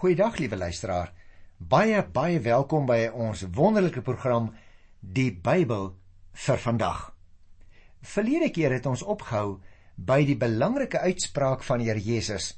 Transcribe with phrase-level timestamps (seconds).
[0.00, 1.10] Goeiedag liewe luisteraar.
[1.58, 4.46] Baie baie welkom by ons wonderlike program
[5.00, 5.90] Die Bybel
[6.44, 7.02] vir vandag.
[8.00, 9.58] Verlede keer het ons opgehou
[10.00, 12.54] by die belangrike uitspraak van Here Jesus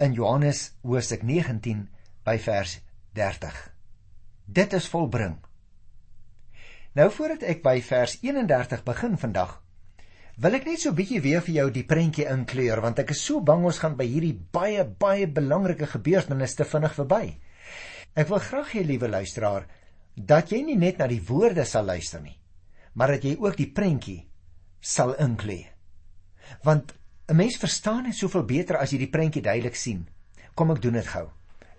[0.00, 1.82] in Johannes hoofstuk 19
[2.24, 2.78] by vers
[3.12, 3.60] 30.
[4.48, 5.36] Dit is volbring.
[6.96, 9.58] Nou voordat ek by vers 31 begin vandag,
[10.40, 13.20] wil ek net so 'n bietjie weer vir jou die prentjie inkleur want ek is
[13.20, 17.36] so bang ons gaan by hierdie baie baie belangrike gebeurtenis te vinnig verby.
[18.16, 19.66] Ek wil graag hê liewe luisteraar
[20.16, 22.38] dat jy nie net na die woorde sal luister nie,
[22.94, 24.26] maar dat jy ook die prentjie
[24.80, 25.68] sal inklee.
[26.64, 26.94] Want
[27.28, 30.08] 'n mens verstaan dit soveel beter as jy die prentjie duidelik sien.
[30.54, 31.28] Kom ek doen dit gou.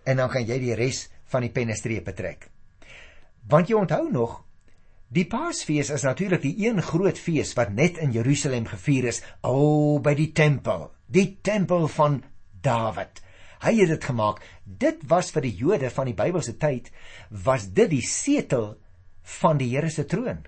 [0.05, 2.49] En dan gaan jy die res van die pennestrepe trek.
[3.47, 4.45] Want jy onthou nog
[5.11, 9.51] Die Paasfees is natuurlik die een groot fees wat net in Jerusalem gevier is, o
[9.51, 12.21] oh, by die tempel, die tempel van
[12.63, 13.19] Dawid.
[13.61, 14.39] Hy het dit gemaak.
[14.63, 16.87] Dit was vir die Jode van die Bybelse tyd
[17.43, 18.77] was dit die setel
[19.41, 20.45] van die Here se troon.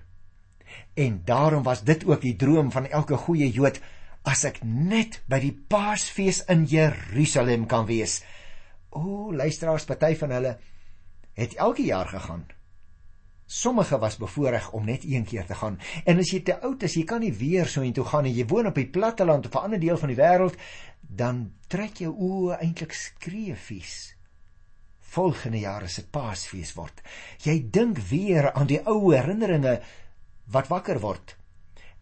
[0.96, 3.82] En daarom was dit ook die droom van elke goeie Jood
[4.24, 8.22] as ek net by die Paasfees in Jerusalem kan wees.
[8.88, 10.56] O, oh, luisteraars, party van hulle
[11.36, 12.46] het elke jaar gegaan.
[13.54, 15.76] Sommige was bevoorreg om net een keer te gaan.
[16.04, 18.46] En as jy te oud is, jy kan nie weer so intoe gaan en jy
[18.50, 20.56] woon op die platte land of 'n ander deel van die wêreld,
[21.00, 24.16] dan trek jou oë eintlik skreefies.
[25.00, 27.02] Volgende jaar se Paasfees word.
[27.44, 29.80] Jy dink weer aan die ou herinneringe
[30.50, 31.36] wat wakker word.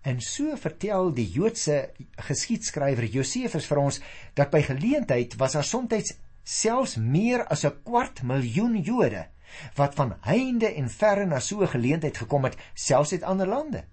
[0.02, 4.00] En so vertel die Joodse geskiedskrywer Josefus vir ons
[4.34, 9.31] dat by geleentheid was daar soms selfs meer as 'n kwart miljoen Jode
[9.74, 13.84] wat van heinde en verre na so 'n geleentheid gekom het, selfs uit ander lande.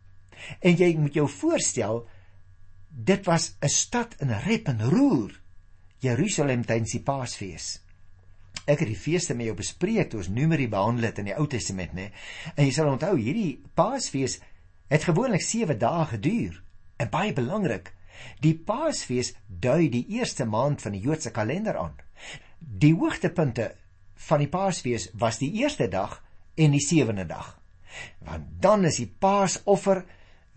[0.59, 2.07] En jy moet jou voorstel,
[2.89, 5.41] dit was 'n stad in rep en roer,
[5.99, 7.81] Jerusalem tydens die Paasfees.
[8.65, 11.47] Ek het die feeste met jou bespreek toe ons Numeri behandel het in die Ou
[11.47, 12.11] Testament, né?
[12.55, 14.39] En jy sal onthou, hierdie Paasfees
[14.87, 16.63] het gewoonlik 7 dae geduur.
[16.97, 17.93] En baie belangrik,
[18.43, 21.95] die Paasfees dui die eerste maand van die Joodse kalender aan.
[22.59, 23.75] Die hoogtepunte
[24.27, 26.19] van die Paasfees was die eerste dag
[26.59, 27.53] en die sewende dag.
[28.25, 30.03] Want dan is die Paasoffer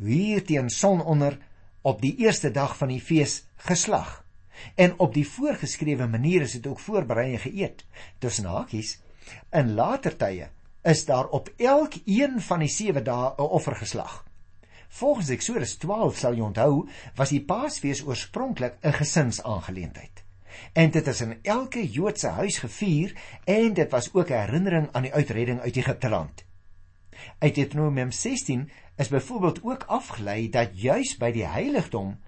[0.02, 1.38] hier teen sononder
[1.86, 4.20] op die eerste dag van die fees geslag.
[4.74, 7.84] En op die voorgeskrewe manier is dit ook voorberei en geëet.
[8.18, 8.98] Tussen hakies,
[9.50, 10.50] in later tye
[10.82, 14.24] is daar op elkeen van die 7 dae 'n offer geslag.
[14.88, 20.21] Volgens Eksodus 12 sal jy onthou, was die Paasfees oorspronklik 'n gesinsaangeleentheid
[20.72, 23.12] en dit is in elke Joodse huis gevier
[23.44, 26.44] en dit was ook 'n herinnering aan die uitredding uit Egipte land.
[27.38, 32.18] Uit Deuteronomium 16 is byvoorbeeld ook afgelei dat juis by die heiligdom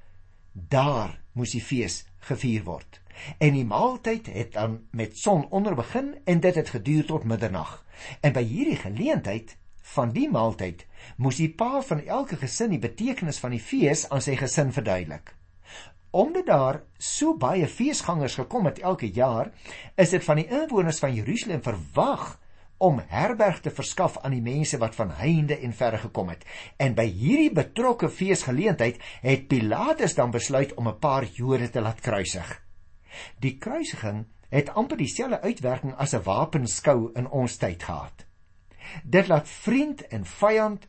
[0.52, 3.00] daar moes die fees gevier word.
[3.38, 7.84] En die maaltyd het dan met son onder begin en dit het geduur tot middernag.
[8.20, 9.56] En by hierdie geleentheid
[9.94, 10.86] van die maaltyd
[11.16, 15.34] moes die pa van elke gesin die betekenis van die fees aan sy gesin verduidelik
[16.14, 19.50] omdat daar so baie feesgangers gekom het elke jaar,
[19.98, 22.36] is dit van die inwoners van Jerusalem verwag
[22.78, 26.44] om herberg te verskaf aan die mense wat van heinde en verre gekom het.
[26.78, 32.00] En by hierdie betrokke feesgeleentheid het Pilatus dan besluit om 'n paar Jode te laat
[32.00, 32.62] kruisig.
[33.38, 38.26] Die kruisiging het amper dieselfde uitwerking as 'n wapenskou in ons tyd gehad.
[39.02, 40.86] Dit laat vriend en vyand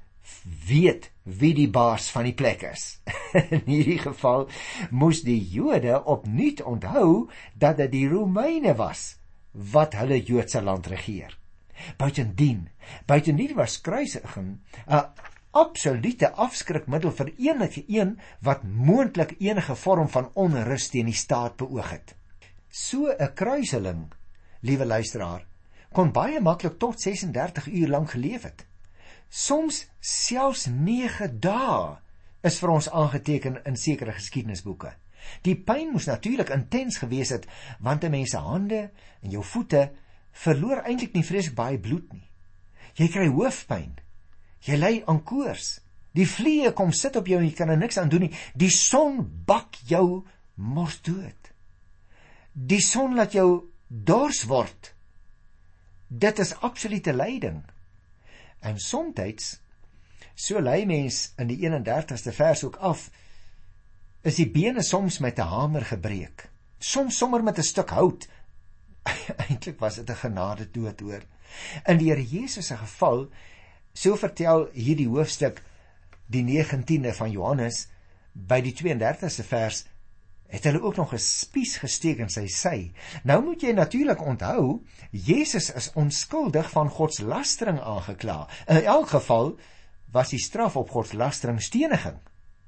[0.68, 3.00] weet wie die baas van die plek is.
[3.56, 4.48] In hierdie geval
[4.92, 9.16] moes die Jode opnuut onthou dat dit die Romeine was
[9.52, 11.38] wat hulle Joodse land regeer.
[11.98, 12.70] Buitendien,
[13.08, 15.02] buitendien was kruisiging 'n
[15.56, 21.90] absolute afskrikmiddel vir enige een wat moontlik enige vorm van onrus teen die staat beoog
[21.90, 22.16] het.
[22.70, 24.12] So 'n kruiseling,
[24.62, 25.46] liewe luisteraar,
[25.94, 28.66] kon baie maklik tot 36 uur lank geleef het.
[29.36, 31.98] Soms selfs 9 dae
[32.48, 34.94] is vir ons aangeteken in sekere geskiedenisboeke.
[35.44, 37.48] Die pyn moes natuurlik intens gewees het
[37.84, 38.92] want 'n mens se hande
[39.22, 39.92] en jou voete
[40.32, 42.30] verloor eintlik nie vreeslik baie bloed nie.
[42.96, 44.00] Jy kry hoofpyn.
[44.62, 45.82] Jy ly aan koors.
[46.14, 48.36] Die vliee kom sit op jou en jy kan er niks aan doen nie.
[48.56, 50.24] Die son bak jou
[50.56, 51.52] mors dood.
[52.54, 54.94] Die son laat jou dors word.
[56.08, 57.64] Dit is absolute lyding.
[58.66, 59.60] En soms
[60.36, 63.08] so lei mens in die 31ste vers ook af
[64.26, 66.50] is die bene soms met 'n hamer gebreek.
[66.80, 68.28] Soms sommer met 'n stuk hout.
[69.48, 71.24] Eintlik was dit 'n genade dood hoor.
[71.86, 73.30] In die Here Jesus se geval,
[73.94, 75.62] so vertel hierdie hoofstuk
[76.26, 77.88] die 19de van Johannes
[78.34, 79.86] by die 32ste vers
[80.48, 82.92] het hulle ook nog 'n spies gesteek in sy sy.
[83.24, 88.50] Nou moet jy natuurlik onthou, Jesus is onskuldig van godslastering aangekla.
[88.68, 89.58] In elk geval
[90.12, 92.18] was die straf op godslastering steniging.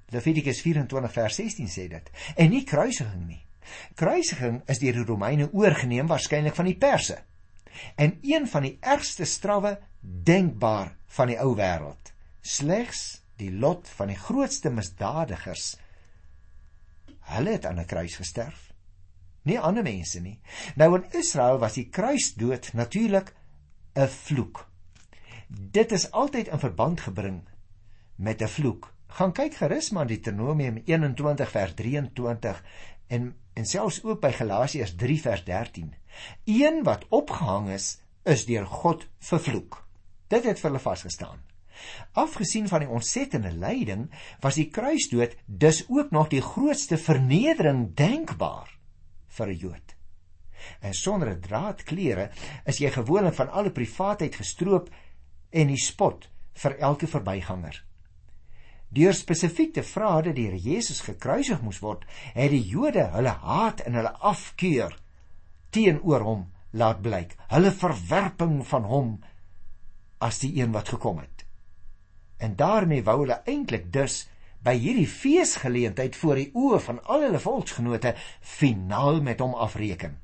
[0.10, 2.12] Levitikus 24 vers 16 sê dit.
[2.36, 3.46] En nie kruisiging nie.
[3.96, 7.18] Kruisiging is deur die Romeine oorgeneem waarskynlik van die Perse.
[7.96, 12.14] En een van die ergste strawwe denkbaar van die ou wêreld.
[12.42, 15.76] Slegs die lot van die grootste misdadigers.
[17.28, 18.74] Hulle het aan 'n kruis gesterf.
[19.44, 20.40] Nie ander mense nie.
[20.76, 23.34] Nou in Israel was die kruisdood natuurlik
[23.96, 24.70] 'n vloek.
[25.48, 27.48] Dit is altyd in verband gebring
[28.16, 32.64] met 'n vloek gaan kyk gerus maar Deuteronomium 21 vers 23
[33.08, 35.96] en en selfs ook by Galasiërs 3 vers 13.
[36.46, 37.88] Een wat opgehang is,
[38.24, 39.80] is deur God vervloek.
[40.30, 41.42] Dit het vir hulle vasgestaan.
[42.14, 44.08] Afgesien van die ontsettende lyding,
[44.42, 48.72] was die kruisdood dus ook nog die grootste vernedering denkbaar
[49.28, 49.96] vir 'n Jood.
[50.80, 52.30] En sonder 'n draad klere
[52.66, 54.90] is jy gewoonlik van alle privaatheid gestroop
[55.50, 57.84] en die spot vir elke verbyganger.
[58.90, 63.34] Deur spesifiek te vra dat die Here Jesus gekruisig moes word, het die Jode hulle
[63.44, 64.96] haat en hulle afkeur
[65.76, 67.36] teenoor hom laat blyk.
[67.52, 69.10] Hulle verwerping van hom
[70.24, 71.37] as die een wat gekom het.
[72.38, 74.28] En daarmee wou hulle eintlik dus
[74.64, 80.18] by hierdie feesgeleentheid voor die oë van al hulle volksgenote finaal met hom afreken.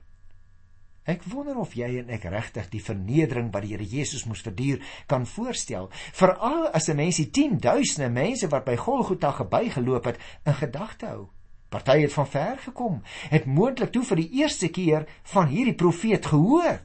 [1.03, 4.79] Ek wonder of jy en ek regtig die vernedering wat die Here Jesus moes verduur
[5.11, 10.53] kan voorstel, veral as 'n mens die 10000 mense wat by Golgotha gebygeloop het in
[10.53, 11.27] gedagte hou.
[11.69, 16.25] Party het van ver gekom, het moontlik toe vir die eerste keer van hierdie profeet
[16.25, 16.79] gehoor.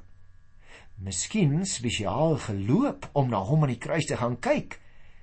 [0.96, 4.80] Miskien spesiaal geloop om na hom aan die kruis te gaan kyk,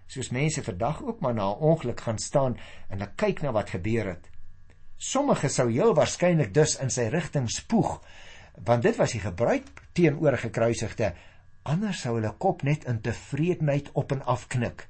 [0.08, 2.58] soos mense vandag ook maar na 'n ongeluk gaan staan
[2.90, 4.30] en dan kyk na wat gebeur het.
[4.98, 8.02] Sommige sou heel waarskynlik dus in sy rigting spoeg
[8.64, 11.14] want dit was die gebruik teenoor gekruisigde.
[11.64, 14.88] Anders sou hulle kop net in tevredenheid op en af knik.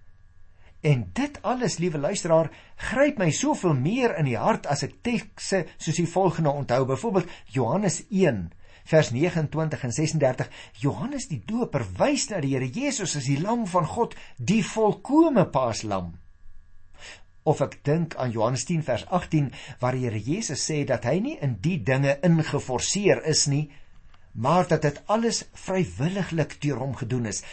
[0.85, 5.63] En dit alles liewe luisteraar gryp my soveel meer in die hart as ek tekste
[5.77, 6.83] soos die volgende onthou.
[6.85, 8.51] Byvoorbeeld Johannes 1
[8.85, 10.49] vers 29 en 36
[10.81, 15.47] Johannes die doper wys na die Here Jesus as die lam van God die volkomme
[15.49, 16.13] paaslam.
[17.45, 19.51] Of ek dink aan Johannes 10 vers 18
[19.81, 23.67] waar die Here Jesus sê dat hy nie in die dinge ingeforseer is nie
[24.35, 27.43] maar dat dit alles vrywilliglik deur hom gedoen is.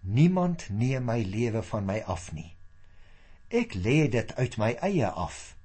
[0.00, 2.54] Niemand neem my lewe van my af nie.
[3.50, 5.56] Ek lê dit uit my eie af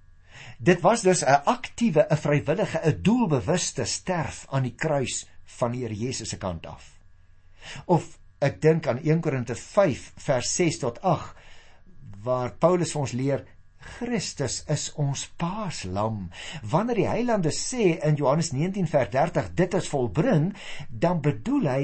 [0.59, 5.81] dit was dus 'n aktiewe 'n vrywillige 'n doelbewuste sterf aan die kruis van die
[5.81, 6.95] Here Jesus se kant af
[7.85, 11.35] of ek dink aan 1 Korinte 5 vers 6 tot 8
[12.25, 13.45] waar Paulus vir ons leer
[13.85, 16.29] Christus is ons paaslam.
[16.65, 20.47] Wanneer die Heiland sê in Johannes 19 vers 30 dit is volbring,
[20.89, 21.83] dan bedoel hy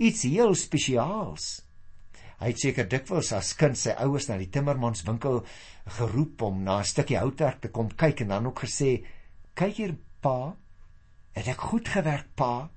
[0.00, 1.60] iets heel spesiaals.
[2.42, 5.44] Hy het seker dikwels as kind sy ouers na die timmermanswinkel
[5.98, 9.04] geroep om na 'n stukkie houtwerk te kom kyk en dan ook gesê:
[9.54, 10.56] "Kyk hier, pa,
[11.32, 12.70] het ek goed gewerk, pa?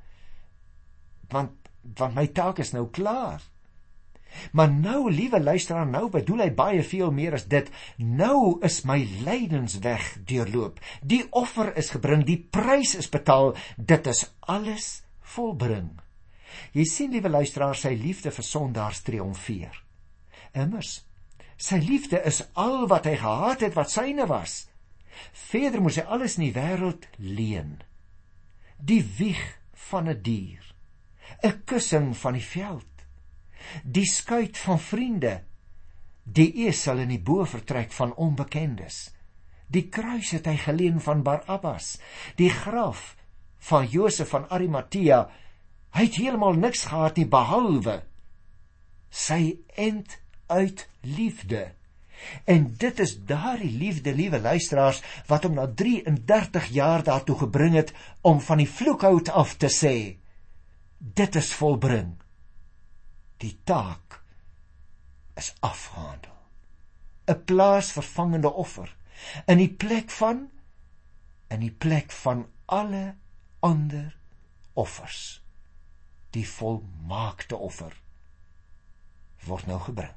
[1.29, 1.51] Want
[1.97, 3.41] want my taak is nou klaar."
[4.51, 7.69] Maar nou, liewe luisteraar, nou bedoel hy baie veel meer as dit.
[7.97, 10.79] Nou is my lydensweg deurloop.
[11.01, 13.56] Die offer is gebring, die prys is betaal.
[13.77, 16.05] Dit is alles volbring.
[16.74, 19.81] Jy sien, liewe luisteraar, sy liefde vir sondaars triomfeer.
[20.54, 21.02] Immers,
[21.57, 24.66] sy liefde is al wat hy gehad het wat syne was.
[25.49, 27.78] Verder moes hy alles in die wêreld leen.
[28.78, 29.44] Die wieg
[29.90, 30.75] van 'n die dier,
[31.44, 32.95] 'n kussing van die veld
[33.83, 35.35] die skuit van vriende
[36.23, 39.02] die esel in die bovertrek van onbekendes
[39.75, 41.95] die kruis het hy geleen van Barabbas
[42.40, 43.14] die graf
[43.69, 45.23] van Josef van Arimatea
[45.95, 48.02] hy het heeltemal niks gehad nie behalwe
[49.16, 50.18] sy end
[50.52, 51.71] uit liefde.
[52.44, 57.94] En dit is daardie liefde liewe luisteraars wat hom na 33 jaar daartoe gebring het
[58.21, 59.95] om van die vloekhout af te sê
[60.97, 62.16] dit is volbring.
[63.44, 64.21] Die taak
[65.35, 66.35] is afgehandel.
[67.28, 68.95] 'n plaasvervangende offer.
[69.47, 70.49] In die plek van
[71.47, 73.16] in die plek van alle
[73.59, 74.18] ander
[74.73, 75.44] offers
[76.35, 77.95] die volmaakte offer
[79.47, 80.13] word nou gebring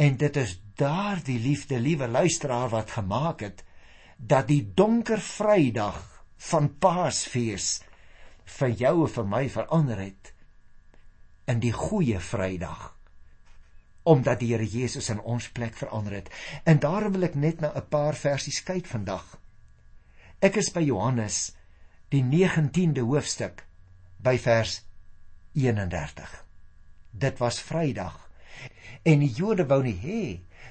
[0.00, 3.64] en dit is daardie liefde liewe luisteraar wat gemaak het
[4.16, 6.00] dat die donker vrydag
[6.50, 7.82] van paasfees
[8.58, 10.34] vir jou en vir my verander het
[11.50, 12.90] in die goeie Vrydag
[14.04, 16.26] omdat die Here Jesus in ons plek verander het.
[16.68, 19.38] En daarom wil ek net na 'n paar versies kyk vandag.
[20.40, 21.56] Ek is by Johannes
[22.12, 23.64] die 19de hoofstuk
[24.18, 24.84] by vers
[25.54, 26.44] 31.
[27.10, 28.18] Dit was Vrydag
[29.02, 30.22] en die Jode wou nie hê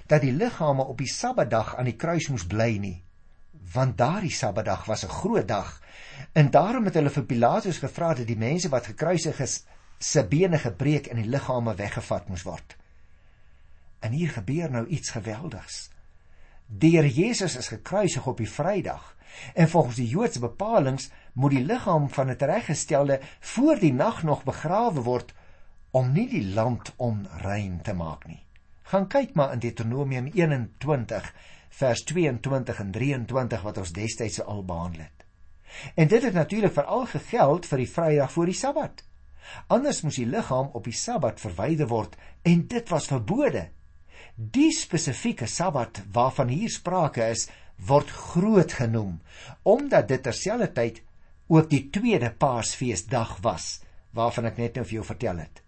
[0.10, 2.98] dat die liggame op die Sabbatdag aan die kruis moes bly nie,
[3.74, 5.82] want daardie Sabbatdag was 'n groot dag.
[6.34, 9.64] En daarom het hulle vir Pilatus gevra dat die mense wat gekruisig is
[10.00, 12.76] se bene gebreek en die liggame weggevat moes word.
[14.00, 15.90] En hier gebeur nou iets geweldigs.
[16.68, 19.16] Die Here Jesus is gekruisig op die Vrydag
[19.54, 24.44] en volgens die Joodse bepalinge moet die liggaam van 'n tereggestelde voor die nag nog
[24.44, 25.34] begrawe word
[25.92, 28.44] om nie die land onrein te maak nie.
[28.84, 31.34] Gaan kyk maar in Deuteronomium 21
[31.70, 35.26] vers 22 en 23 wat ons destyds al behandel het.
[35.96, 39.04] En dit het natuurlik veral gegeld vir die Vrydag voor die Sabbat.
[39.68, 43.70] Anders moes die liggaam op die Sabbat verwyder word en dit was verbode.
[44.36, 47.48] Die spesifieke Sabbat waarvan hier sprake is,
[47.78, 49.20] word groot genoem
[49.64, 51.02] omdat dit terselfdertyd
[51.48, 53.82] ook die tweede Paasfeesdag was
[54.14, 55.64] waarvan ek net nou vir jou vertel het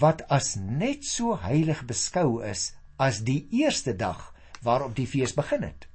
[0.00, 4.32] wat as net so heilig beskou is as die eerste dag
[4.64, 5.86] waarop die fees begin het.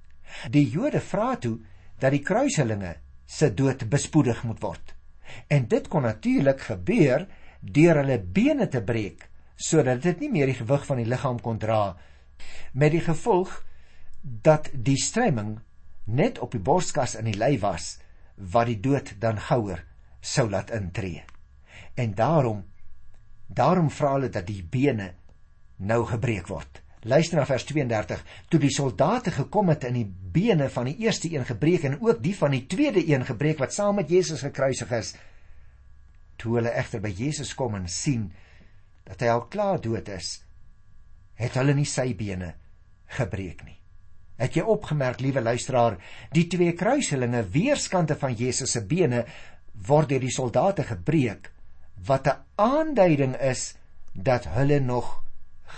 [0.54, 1.58] Die Jode vra toe
[2.02, 4.94] dat die kruiselinge se dood bespoedig moet word.
[5.48, 7.28] En dit kon natuurlik gebeur
[7.62, 9.28] deur hulle bene te breek
[9.62, 11.96] sodat dit nie meer die gewig van die liggaam kon dra
[12.74, 13.52] met die gevolg
[14.22, 15.60] dat die stremming
[16.06, 17.92] net op die borskas in die lyf was
[18.52, 19.84] wat die dood dan gouer
[20.22, 21.24] sou laat intree.
[21.96, 22.64] En daarom
[23.52, 25.12] daarom vra hulle dat die bene
[25.76, 26.80] nou gebreek word.
[27.04, 28.22] Luister na vers 32.
[28.48, 32.22] Toe die soldate gekom het en die bene van die eerste een gebreek en ook
[32.24, 35.16] die van die tweede een gebreek wat saam met Jesus gekruisig is,
[36.38, 38.30] toe hulle egter by Jesus kom en sien
[39.10, 40.40] dat hy al klaar dood is,
[41.42, 42.54] het hulle nie sy bene
[43.18, 43.81] gebreek nie.
[44.42, 46.00] Het jy opgemerk, liewe luisteraar,
[46.34, 49.26] die twee kruiselinge weerskante van Jesus se bene
[49.88, 51.52] word deur die soldate gebreek
[52.08, 53.76] wat 'n aanduiding is
[54.14, 55.24] dat hulle nog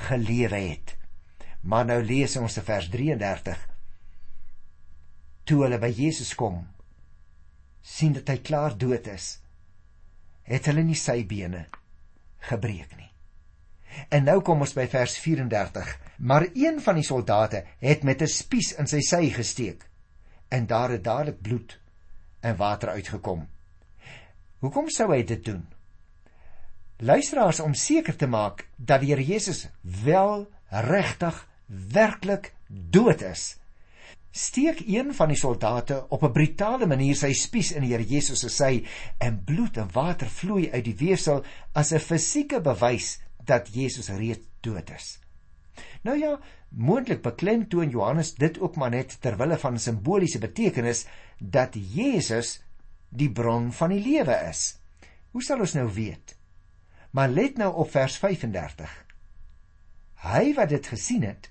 [0.08, 0.96] gelewe het.
[1.62, 3.70] Maar nou lees ons te vers 33.
[5.44, 6.68] Toe hulle by Jesus kom,
[7.82, 9.40] sien dat hy klaar dood is,
[10.44, 11.68] het hulle nie sy bene
[12.40, 13.13] gebreek nie.
[14.10, 16.00] En nou kom ons by vers 34.
[16.18, 19.90] Maar een van die soldate het met 'n spies in sy sy gesteek
[20.50, 21.80] en daar het dadelik bloed
[22.40, 23.48] en water uitgekom.
[24.60, 25.66] Hoekom sou hy dit doen?
[26.98, 33.58] Luisteraars om seker te maak dat die Here Jesus wel regtig werklik dood is.
[34.32, 38.40] Steek een van die soldate op 'n brutale manier sy spies in die Here Jesus
[38.40, 38.86] se sy
[39.18, 44.46] en bloed en water vloei uit die weefsel as 'n fisieke bewys dat Jesus reeds
[44.64, 45.20] dood is.
[46.02, 51.06] Nou ja, moontlik beklemtoon Johannes dit ook maar net ter wille van simboliese betekenis
[51.40, 52.60] dat Jesus
[53.10, 54.78] die bron van die lewe is.
[55.32, 56.36] Hoe sal ons nou weet?
[57.12, 58.92] Maar let nou op vers 35.
[60.24, 61.50] Hy wat dit gesien het,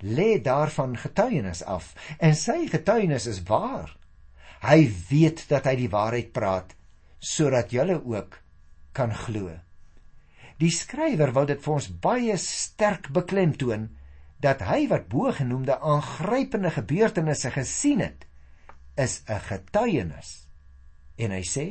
[0.00, 3.92] lê daarvan getuienis af en sy getuienis is waar.
[4.64, 6.74] Hy weet dat hy die waarheid praat
[7.20, 8.38] sodat julle ook
[8.96, 9.52] kan glo.
[10.60, 13.88] Die skrywer wil dit vir ons baie sterk beklemtoon
[14.44, 18.26] dat hy wat bo-genoemde aangrypende gebeurtenisse gesien het,
[18.96, 20.48] is 'n getuienis.
[21.16, 21.66] En hy sê: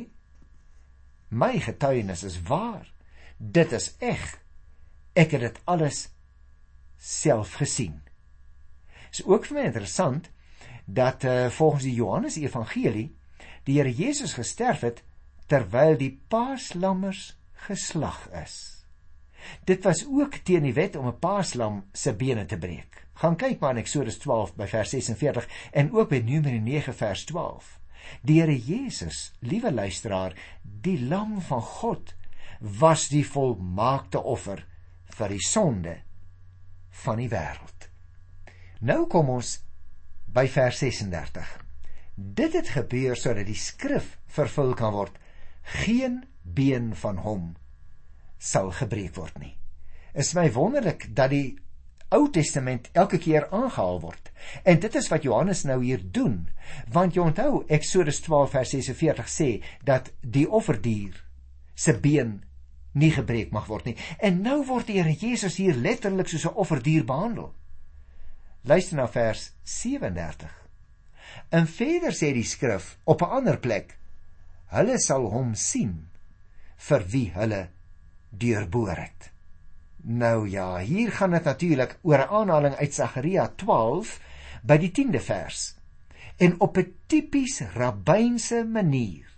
[1.28, 2.92] "My getuienis is waar.
[3.38, 4.38] Dit is eg.
[5.14, 6.08] Ek het dit alles
[6.98, 8.02] self gesien."
[9.10, 10.30] Is ook vir my interessant
[10.84, 13.16] dat uh, volgens die Johannes Evangelie
[13.64, 15.02] die Here Jesus gesterf het
[15.46, 18.79] terwyl die paaslammers geslag is.
[19.64, 23.06] Dit was ook teen die wet om 'n paaslam se bene te breek.
[23.20, 27.24] Gaan kyk maar in Eksodus 12 by vers 46 en ook by Numeri 9 vers
[27.24, 27.78] 12.
[28.22, 32.14] Die Here Jesus, liewe luisteraar, die lam van God,
[32.60, 34.66] was die volmaakte offer
[35.04, 35.96] vir die sonde
[37.04, 37.88] van die wêreld.
[38.80, 39.58] Nou kom ons
[40.32, 41.48] by vers 36.
[42.14, 45.16] Dit het gebeur sodat die skrif vervul kan word:
[45.84, 47.54] Geen been van hom
[48.40, 49.54] sal gebreek word nie.
[50.16, 51.58] Is my wonderlik dat die
[52.10, 54.30] Ou Testament elke keer aangehaal word.
[54.66, 56.48] En dit is wat Johannes nou hier doen,
[56.90, 59.50] want jy onthou Eksodus 12 vers 46 sê
[59.86, 61.20] dat die offerdier
[61.78, 62.40] se been
[62.98, 63.96] nie gebreek mag word nie.
[64.18, 67.54] En nou word die Here Jesus hier letterlik soos 'n offerdier behandel.
[68.66, 70.50] Luister na vers 37.
[71.50, 73.98] En verder sê die skrif op 'n ander plek:
[74.66, 76.08] Hulle sal hom sien
[76.76, 77.68] vir wie hulle
[78.30, 79.30] deurboor het.
[80.02, 84.20] Nou ja, hier gaan dit natuurlik oor 'n aanhaling uit Sagaria 12
[84.62, 85.76] by die 10de vers.
[86.36, 89.30] En op 'n tipies rabbynse manier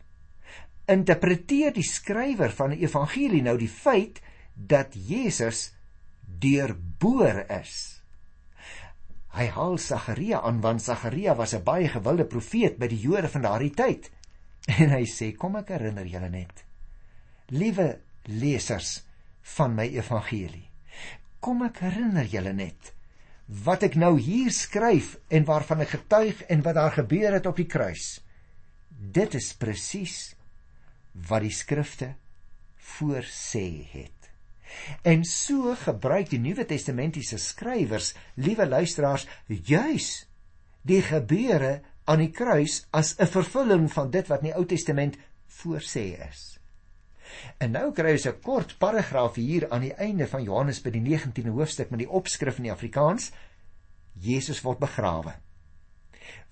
[0.84, 4.20] interpreteer die skrywer van die evangelie nou die feit
[4.54, 5.70] dat Jesus
[6.42, 8.02] deurboor is.
[9.32, 13.42] Hy haal Sagaria aan want Sagaria was 'n baie gewilde profeet by die Jode van
[13.42, 14.11] daardie tyd.
[14.78, 16.64] En hy sê: "Kom ek herinner julle net.
[17.49, 19.02] Liewe lesers
[19.57, 20.69] van my evangelie,
[21.41, 22.93] kom ek herinner julle net
[23.67, 27.59] wat ek nou hier skryf en waarvan ek getuig en wat daar gebeur het op
[27.59, 28.23] die kruis.
[28.88, 30.35] Dit is presies
[31.29, 32.14] wat die skrifte
[32.95, 34.31] voorsê het.
[35.05, 40.25] En so gebruik die Nuwe Testamentiese skrywers, liewe luisteraars, juis
[40.88, 45.19] die gebeure aan die kruis as 'n vervulling van dit wat in die Ou Testament
[45.61, 46.59] voorsê is.
[47.59, 51.01] En nou kry ons 'n kort paragraaf hier aan die einde van Johannes by die
[51.01, 53.33] 19de hoofstuk met die opskrif in die Afrikaans:
[54.12, 55.35] Jesus word begrawe.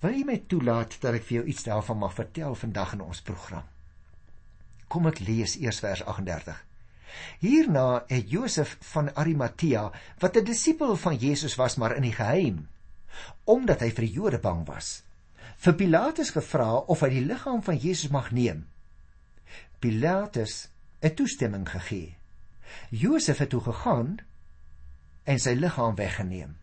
[0.01, 3.21] Wil jy my toelaat dat ek vir jou iets daarvan mag vertel vandag in ons
[3.21, 3.63] program?
[4.87, 6.65] Kom ek lees eers vers 38.
[7.39, 12.67] Hierna het Josef van Arimatea, wat 'n disipel van Jesus was maar in die geheim,
[13.43, 15.03] omdat hy vir die Jode bang was,
[15.57, 18.65] vir Pilatus gevra of hy die liggaam van Jesus mag neem.
[19.79, 20.70] Pilatus
[21.01, 22.17] het toestemming gegee.
[22.89, 24.17] Josef het toe gegaan
[25.23, 26.57] en sy liggaam weggeneem.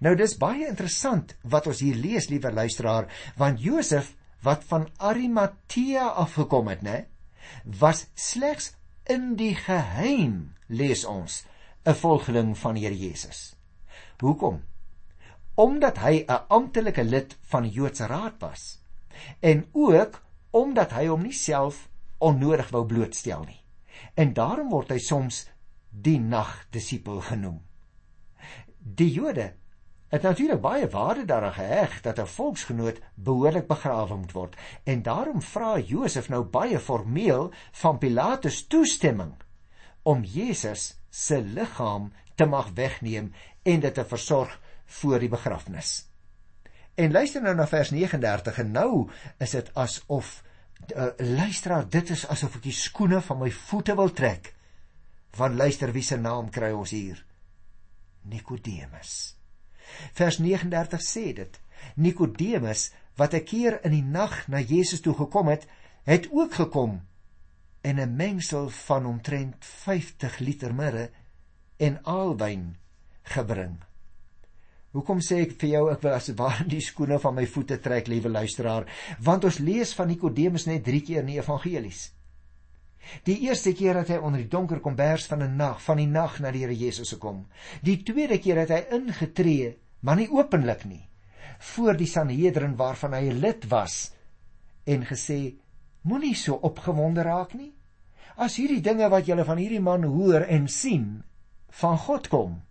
[0.00, 4.14] Nou dis baie interessant wat ons hier lees, liewe luisteraar, want Josef
[4.44, 7.04] wat van Arimatea afgekom het, né?
[7.64, 8.72] was slegs
[9.04, 11.44] in die geheim lees ons
[11.86, 13.54] 'n volgeling van die Here Jesus.
[14.18, 14.62] Hoekom?
[15.54, 18.80] Omdat hy 'n amptelike lid van die Joodse Raad was
[19.40, 23.65] en ook omdat hy hom nie self onnodig wou blootstel nie.
[24.14, 25.46] En daarom word hy soms
[25.90, 27.60] die nagdisipel genoem.
[28.78, 29.52] Die Jode
[30.08, 35.42] het natuurlik baie waarde daaraan geheg dat 'n volksgenoot behoorlik begrawe moet word en daarom
[35.42, 39.34] vra Josef nou baie formeel van Pilatus toestemming
[40.02, 46.08] om Jesus se liggaam te mag wegneem en dit te versorg voor die begrafnis.
[46.94, 50.42] En luister nou na vers 39 en nou is dit asof
[50.92, 54.52] uh, luisteraar dit is asof ek die skoene van my voete wil trek.
[55.36, 57.24] Want luister wie se naam kry ons hier?
[58.26, 59.36] Nikodemus.
[60.12, 61.60] Vers 39 sê dit.
[61.96, 65.66] Nikodemus wat 'n keer in die nag na Jesus toe gekom het,
[66.04, 67.00] het ook gekom
[67.80, 71.10] en 'n mengsel van omtrent 50 liter mirre
[71.76, 72.76] en aalwyn
[73.22, 73.85] gebring.
[74.96, 78.30] Hoekom sê ek vir jou ek wil asseblief die skoene van my voete trek, liewe
[78.32, 78.86] luisteraar,
[79.20, 82.06] want ons lees van Nikodemus net 3 keer in die evangelies.
[83.28, 86.40] Die eerste keer het hy onder die donker kombers van 'n nag, van die nag
[86.40, 87.46] na die Here Jesus gekom.
[87.82, 91.08] Die tweede keer het hy ingetree, maar nie openlik nie,
[91.58, 94.12] voor die Sanhedrin waarvan hy 'n lid was
[94.86, 95.54] en gesê:
[96.02, 97.72] Moenie so opgewonde raak nie.
[98.36, 101.22] As hierdie dinge wat julle van hierdie man hoor en sien
[101.68, 102.65] van God kom,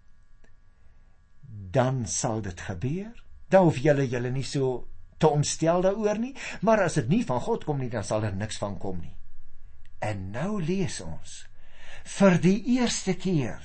[1.76, 3.12] dan sal dit gebeur.
[3.52, 7.42] Dan hoef julle julle nie so te ontstel daaroor nie, maar as dit nie van
[7.44, 9.16] God kom nie, dan sal er niks van kom nie.
[10.04, 11.44] En nou lees ons
[12.18, 13.64] vir die eerste keer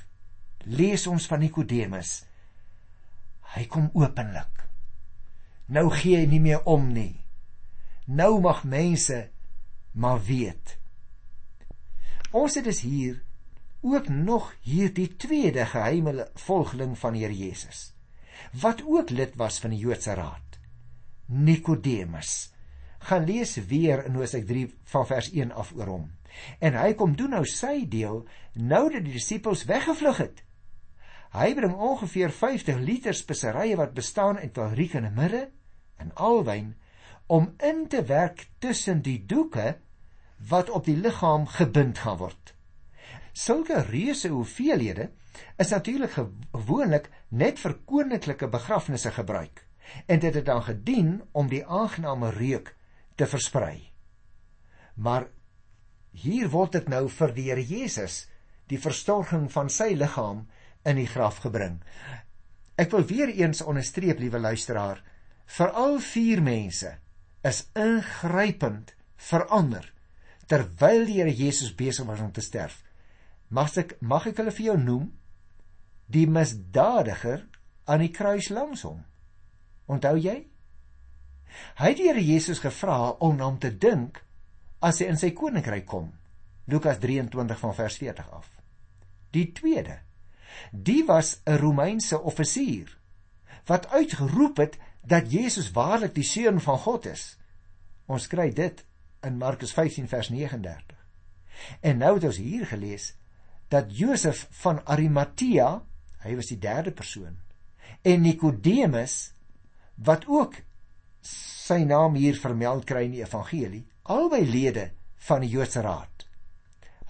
[0.65, 2.23] lees ons van Nikodemus.
[3.57, 4.67] Hy kom openlik.
[5.73, 7.17] Nou gee hy nie meer om nie.
[8.07, 9.23] Nou mag mense
[9.93, 10.77] maar weet.
[12.37, 13.23] Ons het dus hier
[13.83, 17.91] ook nog hierdie tweede geheime volgeling van Here Jesus
[18.63, 20.59] wat ook lid was van die Joodse Raad.
[21.27, 22.53] Nikodemus.
[22.99, 26.11] Gaan lees weer in Hosea 3 van vers 1 af oor hom.
[26.59, 28.25] En hy kom doen nou sy deel
[28.55, 30.43] nou dat die disippels weggevlug het.
[31.31, 35.49] Hy bring ongeveer 50 liter speserye wat bestaan uit valriek en mirre
[36.03, 36.75] en alwyn
[37.31, 39.77] om in te werk tussen die doeke
[40.51, 42.55] wat op die liggaam gebind gaan word.
[43.33, 45.11] Sulke reuse hoeveelhede
[45.59, 49.65] is natuurlik gewoonlik net vir koninklike begrafnisse gebruik
[50.07, 52.75] en dit het dan gedien om die aangename reuk
[53.17, 53.91] te versprei.
[54.95, 55.27] Maar
[56.11, 58.25] Hier word dit nou vir die Here Jesus
[58.71, 60.45] die verstorging van sy liggaam
[60.87, 61.81] in die graf gebring.
[62.79, 65.03] Ek wil weer eens onderstreep, liewe luisteraar,
[65.47, 66.93] veral vier mense
[67.47, 68.95] is ingrypend
[69.31, 69.87] verander
[70.51, 72.81] terwyl die Here Jesus besig was om te sterf.
[73.51, 75.09] Mag ek mag ek hulle vir jou noem?
[76.11, 77.47] Die misdadiger
[77.91, 79.03] aan die kruis langs hom.
[79.91, 80.37] Onthou jy?
[81.81, 84.23] Hy het die Here Jesus gevra om na hom te dink
[84.87, 86.13] as hy in sy koninkryk kom.
[86.71, 88.47] Lukas 23 van vers 40 af.
[89.35, 89.99] Die tweede.
[90.71, 92.97] Die was 'n Romeinse offisier
[93.67, 97.39] wat uitgeroep het dat Jesus waarlik die seun van God is.
[98.07, 98.85] Ons kry dit
[99.23, 100.97] in Markus 15 vers 39.
[101.81, 103.15] En nou het ons hier gelees
[103.71, 105.71] dat Josef van Arimatea,
[106.25, 107.37] hy was die derde persoon,
[108.03, 109.33] en Nikodemus
[110.01, 110.57] wat ook
[111.27, 114.91] sy naam hier vermeld kry in die evangelie, albei lede
[115.29, 116.27] van die Joodse raad.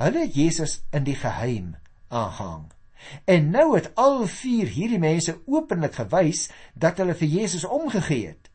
[0.01, 1.75] Hulle het Jesus in die geheim
[2.09, 2.70] aangehang.
[3.25, 8.51] En nou het al vier hierdie mense openlik gewys dat hulle vir Jesus omgegee het.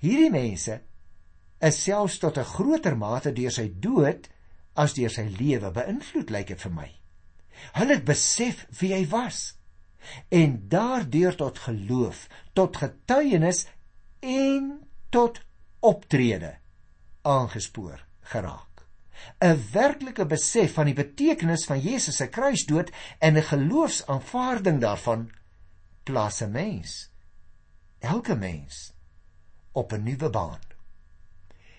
[0.00, 0.78] Hierdie mense
[1.60, 4.28] is selfs tot 'n groter mate deur sy dood
[4.74, 6.99] as deur sy lewe beïnvloed lyk dit vir my.
[7.72, 9.56] Hulle het besef wie hy was
[10.28, 13.66] en daardeur tot geloof, tot getuienis
[14.24, 14.72] en
[15.12, 15.40] tot
[15.80, 16.56] optrede
[17.22, 18.70] aangespoor geraak.
[19.40, 25.30] 'n Werklike besef van die betekenis van Jesus se kruisdood en 'n geloofsaanvaarding daarvan
[26.04, 27.10] plaas 'n mens,
[27.98, 28.92] elke mens
[29.72, 30.60] op 'n nuwe baan.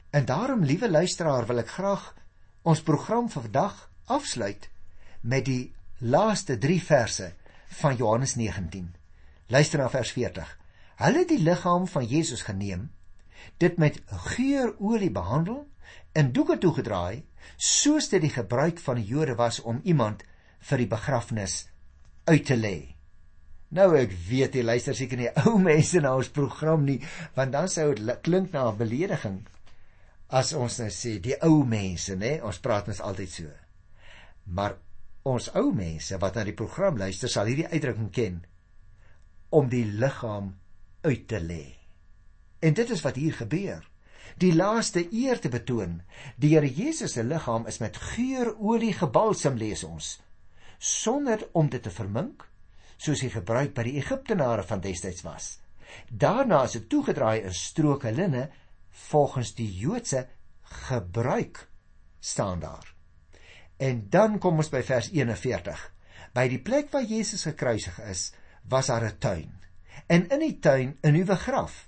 [0.09, 2.15] En daarom, liewe luisteraar, wil ek graag
[2.61, 4.69] ons program vir vandag afsluit
[5.21, 7.33] met die laaste 3 verse
[7.81, 8.93] van Johannes 19.
[9.47, 10.57] Luister na vers 40.
[11.01, 12.89] Hulle het die liggaam van Jesus geneem,
[13.57, 15.67] dit met geurolie behandel
[16.13, 17.23] en doeke toegedraai,
[17.57, 20.23] soos dit die gebruik van die Jode was om iemand
[20.69, 21.65] vir die begrafnis
[22.29, 22.75] uit te lê.
[23.71, 26.99] Nou ek weet jy luister seker nie ou mense na ons program nie,
[27.37, 29.41] want dan sou dit klink na 'n belediging
[30.29, 32.39] as ons nou sê die ou mense, nê?
[32.43, 33.49] Ons praat mens altyd so.
[34.45, 34.77] Maar
[35.27, 38.41] ons ou mense wat na die program luister, sal hierdie uitdrukking ken
[39.51, 40.53] om die liggaam
[41.03, 41.65] uit te lê.
[42.61, 43.81] En dit is wat hier gebeur.
[44.39, 45.99] Die laaste eer te betoon.
[46.39, 50.13] Die Here Jesus se liggaam is met geurolie gebalsem lees ons,
[50.79, 52.45] sonder om dit te vermink,
[52.97, 55.57] soos hy gebruik by die Egiptenare van destyds was.
[56.07, 58.47] Daarna is dit toegedraai in stroke linne
[59.09, 60.27] volgens die Joodse
[60.87, 61.67] gebruik
[62.19, 62.87] staan daar.
[63.81, 65.81] En dan kom ons by vers 41.
[66.37, 68.29] By die plek waar Jesus gekruisig is,
[68.69, 69.61] was daar 'n tuin
[70.07, 71.87] en in die tuin 'n nuwe graf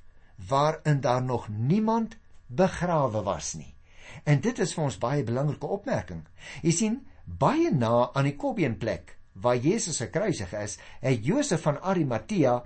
[0.50, 3.76] waarin daar nog niemand begrawe was nie.
[4.24, 6.24] En dit is vir ons baie belangrike opmerking.
[6.62, 12.64] Jy sien, baie na aan die Kobbeenplek waar Jesus gekruisig is, het Josef van Arimatea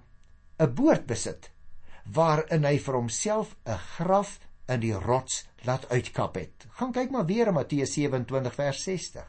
[0.59, 1.51] 'n boord besit
[2.03, 6.67] waarin hy vir homself 'n graf in die rots laat uitkap het.
[6.79, 9.25] Gaan kyk maar weer in Matteus 27 vers 60.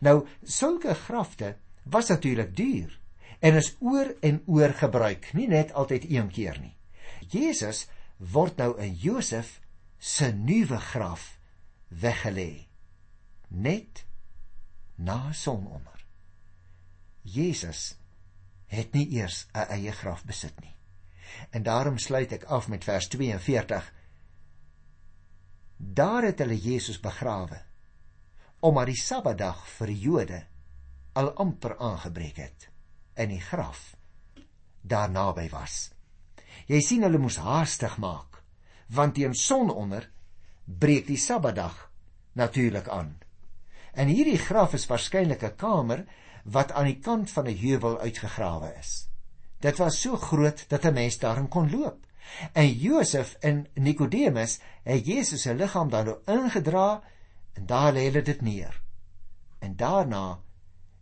[0.00, 2.98] Nou, sulke grafte was natuurlik duur
[3.40, 6.76] en is oor en oor gebruik, nie net altyd een keer nie.
[7.28, 9.60] Jesus word nou in Josef
[9.98, 11.38] se nuwe graf
[11.88, 12.66] weggelê
[13.48, 14.04] net
[14.96, 16.04] na sononder.
[17.22, 17.96] Jesus
[18.70, 20.76] het nie eers 'n eie graf besit nie.
[21.50, 23.92] En daarom sluit ek af met vers 42.
[25.80, 27.62] Daar het hulle Jesus begrawe
[28.60, 30.38] omdat die Sabbatdag vir die Jode
[31.16, 32.66] al amper aangebreek het
[33.16, 33.94] in die graf
[34.80, 35.90] daar naby was.
[36.68, 38.42] Jy sien hulle moes haastig maak
[38.92, 40.10] want teen sononder
[40.64, 41.78] breek die Sabbatdag
[42.36, 43.16] natuurlik aan.
[43.96, 46.04] En hierdie graf is waarskynlik 'n kamer
[46.44, 49.08] wat aan die kant van 'n heuwel uitgegrawe is.
[49.60, 52.06] Dit was so groot dat 'n mens daarin kon loop.
[52.52, 57.02] En Josef en Nikodemus het Jesus se liggaam dan nou ingedra
[57.52, 58.82] en daar lê hulle dit neer.
[59.58, 60.40] En daarna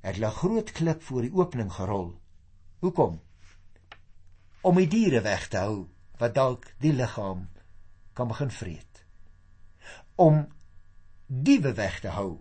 [0.00, 2.20] het hulle 'n groot klip voor die opening gerol.
[2.78, 3.20] Hoekom?
[4.60, 7.48] Om die diere weg te hou wat dalk die liggaam
[8.12, 9.04] kan begin vreet.
[10.14, 10.46] Om
[11.26, 12.40] diewe weg te hou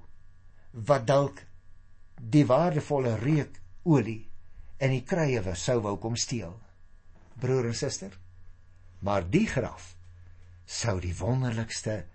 [0.72, 1.44] wat dalk
[2.22, 4.30] die waardevolle reuk olie
[4.78, 6.60] en die krye sou wou kom steel.
[7.40, 8.14] Broer en suster,
[9.00, 9.96] maar die graf
[10.66, 12.06] sou die wonderlikste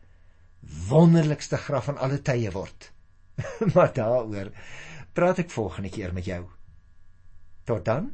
[0.88, 2.92] wonderlikste graf van alle tye word.
[3.74, 4.52] maar daaroor
[5.12, 6.42] praat ek volgende keer met jou.
[7.66, 8.12] Tot dan.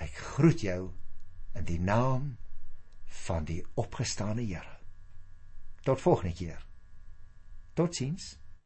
[0.00, 0.90] Ek groet jou
[1.56, 2.36] in die naam
[3.24, 4.78] van die opgestane Here.
[5.84, 6.60] Tot volgende keer.
[7.74, 8.36] Totsiens.